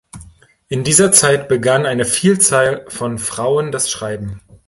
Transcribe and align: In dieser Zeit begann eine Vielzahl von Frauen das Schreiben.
In 0.67 0.83
dieser 0.83 1.11
Zeit 1.11 1.47
begann 1.47 1.85
eine 1.85 2.05
Vielzahl 2.05 2.85
von 2.89 3.19
Frauen 3.19 3.71
das 3.71 3.91
Schreiben. 3.91 4.41